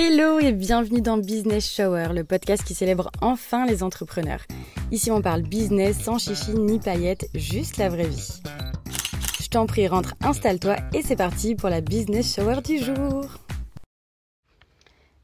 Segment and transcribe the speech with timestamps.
[0.00, 4.42] Hello et bienvenue dans Business Shower, le podcast qui célèbre enfin les entrepreneurs.
[4.92, 8.40] Ici on parle business sans chichi ni paillettes, juste la vraie vie.
[9.40, 13.26] Je t'en prie, rentre, installe-toi et c'est parti pour la Business Shower du jour.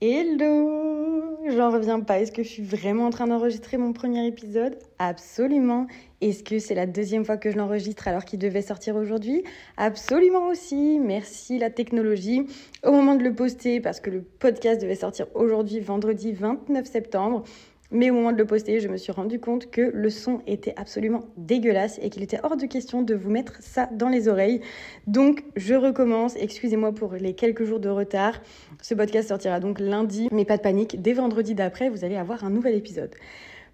[0.00, 1.05] Hello
[1.48, 2.18] J'en reviens pas.
[2.18, 4.78] Est-ce que je suis vraiment en train d'enregistrer mon premier épisode?
[4.98, 5.86] Absolument.
[6.20, 9.44] Est-ce que c'est la deuxième fois que je l'enregistre alors qu'il devait sortir aujourd'hui?
[9.76, 10.98] Absolument aussi.
[10.98, 12.46] Merci la technologie.
[12.82, 17.44] Au moment de le poster, parce que le podcast devait sortir aujourd'hui, vendredi 29 septembre,
[17.90, 20.74] mais au moment de le poster, je me suis rendu compte que le son était
[20.76, 24.60] absolument dégueulasse et qu'il était hors de question de vous mettre ça dans les oreilles.
[25.06, 28.40] Donc je recommence, excusez-moi pour les quelques jours de retard.
[28.82, 32.44] Ce podcast sortira donc lundi, mais pas de panique, dès vendredi d'après, vous allez avoir
[32.44, 33.14] un nouvel épisode.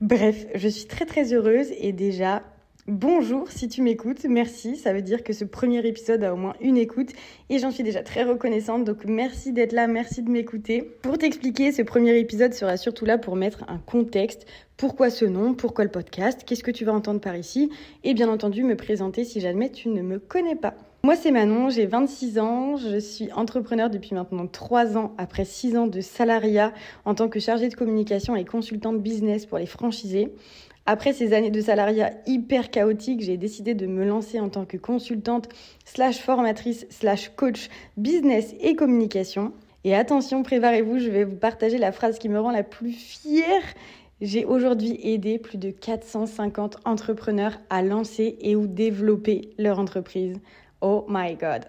[0.00, 2.42] Bref, je suis très très heureuse et déjà
[2.92, 6.54] Bonjour si tu m'écoutes, merci, ça veut dire que ce premier épisode a au moins
[6.60, 7.10] une écoute
[7.48, 10.82] et j'en suis déjà très reconnaissante, donc merci d'être là, merci de m'écouter.
[11.00, 14.44] Pour t'expliquer, ce premier épisode sera surtout là pour mettre un contexte,
[14.76, 17.70] pourquoi ce nom, pourquoi le podcast, qu'est-ce que tu vas entendre par ici?
[18.02, 20.74] Et bien entendu me présenter si jamais tu ne me connais pas.
[21.04, 25.76] Moi c'est Manon, j'ai 26 ans, je suis entrepreneur depuis maintenant 3 ans après 6
[25.76, 30.34] ans de salariat en tant que chargée de communication et consultante business pour les franchisés.
[30.92, 34.76] Après ces années de salariat hyper chaotiques, j'ai décidé de me lancer en tant que
[34.76, 35.48] consultante
[35.84, 39.52] slash formatrice slash coach business et communication.
[39.84, 43.62] Et attention, préparez-vous, je vais vous partager la phrase qui me rend la plus fière.
[44.20, 50.40] J'ai aujourd'hui aidé plus de 450 entrepreneurs à lancer et ou développer leur entreprise.
[50.80, 51.66] Oh my god.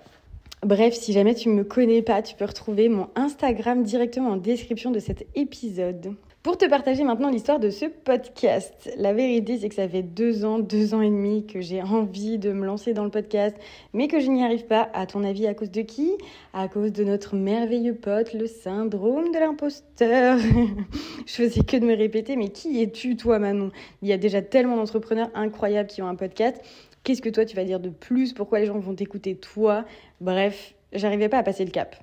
[0.63, 4.37] Bref, si jamais tu ne me connais pas, tu peux retrouver mon Instagram directement en
[4.37, 6.15] description de cet épisode.
[6.43, 10.43] Pour te partager maintenant l'histoire de ce podcast, la vérité c'est que ça fait deux
[10.43, 13.55] ans, deux ans et demi que j'ai envie de me lancer dans le podcast,
[13.93, 14.89] mais que je n'y arrive pas.
[14.95, 16.09] À ton avis, à cause de qui?
[16.53, 20.39] À cause de notre merveilleux pote, le syndrome de l'imposteur.
[21.27, 23.69] je faisais que de me répéter, mais qui es-tu toi Manon?
[24.01, 26.59] Il y a déjà tellement d'entrepreneurs incroyables qui ont un podcast.
[27.03, 28.33] Qu'est-ce que toi tu vas dire de plus?
[28.33, 29.85] Pourquoi les gens vont t'écouter toi?
[30.21, 31.95] Bref, j'arrivais pas à passer le cap.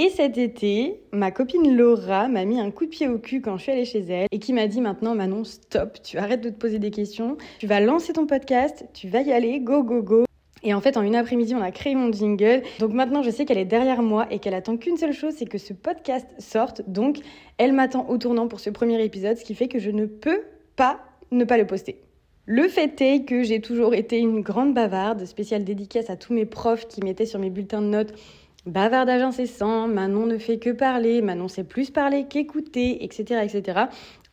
[0.00, 3.56] Et cet été, ma copine Laura m'a mis un coup de pied au cul quand
[3.56, 6.50] je suis allée chez elle et qui m'a dit maintenant Manon, stop, tu arrêtes de
[6.50, 10.00] te poser des questions, tu vas lancer ton podcast, tu vas y aller, go, go,
[10.00, 10.24] go.
[10.62, 12.62] Et en fait, en une après-midi, on a créé mon jingle.
[12.78, 15.46] Donc maintenant, je sais qu'elle est derrière moi et qu'elle attend qu'une seule chose, c'est
[15.46, 16.88] que ce podcast sorte.
[16.88, 17.18] Donc,
[17.56, 20.42] elle m'attend au tournant pour ce premier épisode, ce qui fait que je ne peux
[20.76, 21.00] pas
[21.32, 22.00] ne pas le poster.
[22.46, 26.46] Le fait est que j'ai toujours été une grande bavarde, spéciale dédicace à tous mes
[26.46, 28.14] profs qui mettaient sur mes bulletins de notes
[28.66, 33.80] bavardage incessant, Manon ne fait que parler, Manon sait plus parler qu'écouter, etc., etc.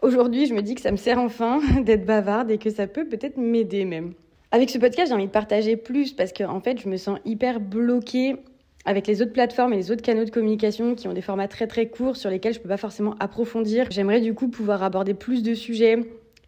[0.02, 3.08] Aujourd'hui, je me dis que ça me sert enfin d'être bavarde et que ça peut
[3.08, 4.14] peut-être m'aider même.
[4.52, 7.20] Avec ce podcast, j'ai envie de partager plus parce que en fait, je me sens
[7.26, 8.38] hyper bloquée
[8.86, 11.68] avec les autres plateformes et les autres canaux de communication qui ont des formats très
[11.68, 13.88] très courts sur lesquels je peux pas forcément approfondir.
[13.90, 16.00] J'aimerais du coup pouvoir aborder plus de sujets,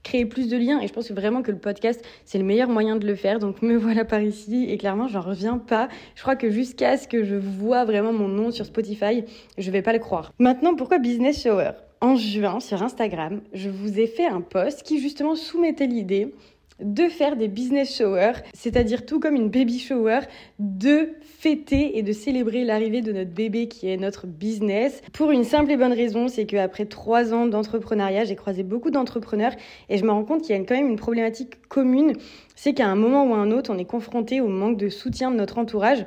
[0.08, 0.80] créer plus de liens.
[0.80, 3.40] Et je pense vraiment que le podcast, c'est le meilleur moyen de le faire.
[3.40, 5.90] Donc me voilà par ici et clairement, j'en reviens pas.
[6.16, 9.24] Je crois que jusqu'à ce que je vois vraiment mon nom sur Spotify,
[9.58, 10.32] je vais pas le croire.
[10.40, 11.72] Maintenant, pourquoi Business Shower?
[12.00, 16.32] En juin, sur Instagram, je vous ai fait un post qui justement soumettait l'idée
[16.80, 20.22] de faire des business showers, c'est-à-dire tout comme une baby shower,
[20.60, 25.02] de fêter et de célébrer l'arrivée de notre bébé qui est notre business.
[25.14, 29.54] Pour une simple et bonne raison, c'est qu'après trois ans d'entrepreneuriat, j'ai croisé beaucoup d'entrepreneurs
[29.90, 32.14] et je me rends compte qu'il y a quand même une problématique commune,
[32.56, 35.32] c'est qu'à un moment ou à un autre, on est confronté au manque de soutien
[35.32, 36.06] de notre entourage.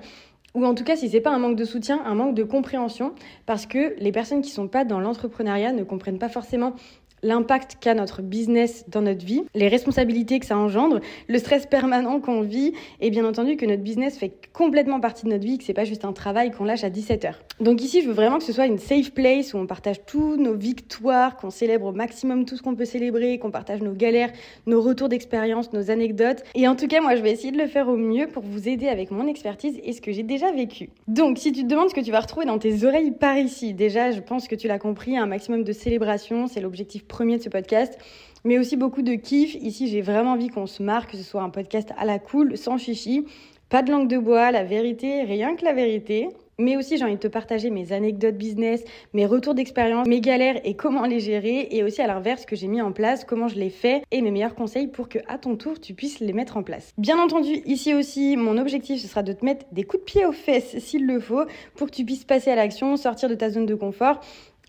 [0.54, 3.12] Ou en tout cas si c'est pas un manque de soutien, un manque de compréhension,
[3.46, 6.74] parce que les personnes qui sont pas dans l'entrepreneuriat ne comprennent pas forcément
[7.22, 12.20] l'impact qu'a notre business dans notre vie, les responsabilités que ça engendre, le stress permanent
[12.20, 15.64] qu'on vit et bien entendu que notre business fait complètement partie de notre vie, que
[15.64, 17.40] c'est pas juste un travail qu'on lâche à 17 heures.
[17.60, 20.36] Donc ici, je veux vraiment que ce soit une safe place où on partage tous
[20.36, 24.30] nos victoires, qu'on célèbre au maximum tout ce qu'on peut célébrer, qu'on partage nos galères,
[24.66, 26.42] nos retours d'expérience, nos anecdotes.
[26.54, 28.68] Et en tout cas, moi, je vais essayer de le faire au mieux pour vous
[28.68, 30.90] aider avec mon expertise et ce que j'ai déjà vécu.
[31.08, 33.74] Donc, si tu te demandes ce que tu vas retrouver dans tes oreilles par ici,
[33.74, 37.42] déjà, je pense que tu l'as compris, un maximum de célébration, c'est l'objectif premier de
[37.42, 37.98] ce podcast,
[38.44, 39.54] mais aussi beaucoup de kiff.
[39.56, 42.56] Ici, j'ai vraiment envie qu'on se marque, que ce soit un podcast à la cool,
[42.56, 43.26] sans chichi,
[43.68, 46.28] pas de langue de bois, la vérité, rien que la vérité.
[46.60, 48.84] Mais aussi, j'ai envie de te partager mes anecdotes business,
[49.14, 51.68] mes retours d'expérience, mes galères et comment les gérer.
[51.70, 54.20] Et aussi, à l'inverse, ce que j'ai mis en place, comment je l'ai fait et
[54.20, 56.92] mes meilleurs conseils pour que, à ton tour, tu puisses les mettre en place.
[56.98, 60.26] Bien entendu, ici aussi, mon objectif, ce sera de te mettre des coups de pied
[60.26, 61.44] aux fesses s'il le faut
[61.76, 64.20] pour que tu puisses passer à l'action, sortir de ta zone de confort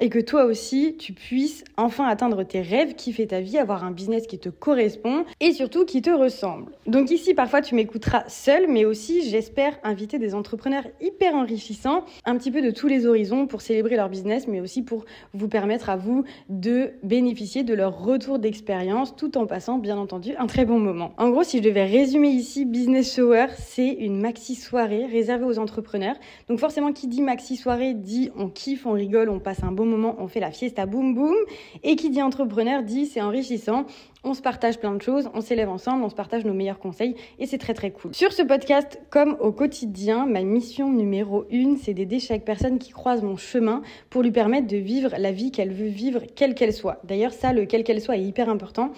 [0.01, 3.91] et que toi aussi, tu puisses enfin atteindre tes rêves, kiffer ta vie, avoir un
[3.91, 6.71] business qui te correspond et surtout qui te ressemble.
[6.87, 12.35] Donc ici, parfois, tu m'écouteras seul, mais aussi, j'espère inviter des entrepreneurs hyper enrichissants, un
[12.35, 15.05] petit peu de tous les horizons pour célébrer leur business, mais aussi pour
[15.35, 20.33] vous permettre à vous de bénéficier de leur retour d'expérience tout en passant, bien entendu,
[20.39, 21.13] un très bon moment.
[21.17, 25.59] En gros, si je devais résumer ici, Business Shower, c'est une maxi soirée réservée aux
[25.59, 26.15] entrepreneurs.
[26.49, 29.85] Donc forcément, qui dit maxi soirée dit on kiffe, on rigole, on passe un bon
[29.85, 31.35] moment, on fait la fiesta boum boum.
[31.83, 33.85] Et qui dit entrepreneur dit c'est enrichissant,
[34.23, 37.15] on se partage plein de choses, on s'élève ensemble, on se partage nos meilleurs conseils
[37.39, 38.13] et c'est très très cool.
[38.13, 42.91] Sur ce podcast, comme au quotidien, ma mission numéro une, c'est d'aider chaque personne qui
[42.91, 46.73] croise mon chemin pour lui permettre de vivre la vie qu'elle veut vivre, quelle qu'elle
[46.73, 46.99] soit.
[47.03, 48.91] D'ailleurs, ça, le quelle qu'elle soit est hyper important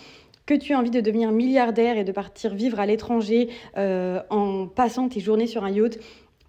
[0.46, 4.68] que tu as envie de devenir milliardaire et de partir vivre à l'étranger euh, en
[4.68, 6.00] passant tes journées sur un yacht,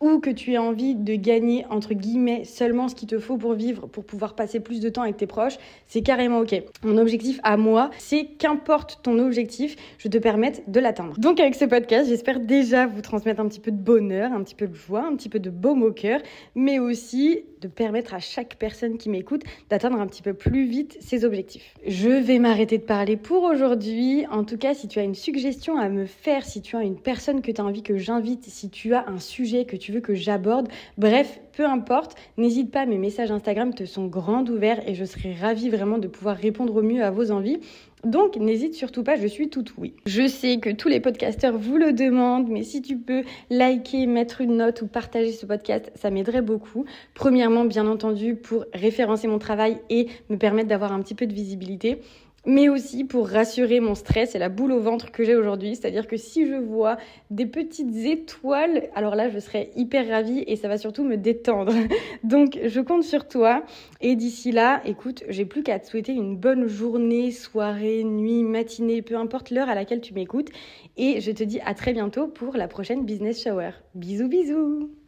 [0.00, 3.54] ou que tu aies envie de gagner, entre guillemets, seulement ce qu'il te faut pour
[3.54, 5.56] vivre, pour pouvoir passer plus de temps avec tes proches,
[5.86, 6.54] c'est carrément OK.
[6.82, 11.18] Mon objectif à moi, c'est qu'importe ton objectif, je te permette de l'atteindre.
[11.18, 14.54] Donc avec ce podcast, j'espère déjà vous transmettre un petit peu de bonheur, un petit
[14.54, 16.20] peu de joie, un petit peu de baume au cœur,
[16.54, 20.98] mais aussi de permettre à chaque personne qui m'écoute d'atteindre un petit peu plus vite
[21.00, 21.74] ses objectifs.
[21.86, 24.26] Je vais m'arrêter de parler pour aujourd'hui.
[24.30, 26.98] En tout cas, si tu as une suggestion à me faire, si tu as une
[26.98, 30.00] personne que tu as envie que j'invite, si tu as un sujet que tu veux
[30.00, 34.94] que j'aborde, bref, peu importe, n'hésite pas, mes messages Instagram te sont grands ouverts et
[34.94, 37.60] je serai ravie vraiment de pouvoir répondre au mieux à vos envies.
[38.04, 39.94] Donc n'hésite surtout pas, je suis toute oui.
[40.04, 44.42] Je sais que tous les podcasteurs vous le demandent, mais si tu peux liker, mettre
[44.42, 46.84] une note ou partager ce podcast, ça m'aiderait beaucoup.
[47.14, 51.32] Premièrement, bien entendu, pour référencer mon travail et me permettre d'avoir un petit peu de
[51.32, 52.00] visibilité
[52.46, 55.76] mais aussi pour rassurer mon stress et la boule au ventre que j'ai aujourd'hui.
[55.76, 56.96] C'est-à-dire que si je vois
[57.30, 61.72] des petites étoiles, alors là, je serai hyper ravie et ça va surtout me détendre.
[62.24, 63.62] Donc, je compte sur toi.
[64.00, 69.02] Et d'ici là, écoute, j'ai plus qu'à te souhaiter une bonne journée, soirée, nuit, matinée,
[69.02, 70.50] peu importe l'heure à laquelle tu m'écoutes.
[70.96, 73.70] Et je te dis à très bientôt pour la prochaine Business Shower.
[73.94, 75.03] Bisous, bisous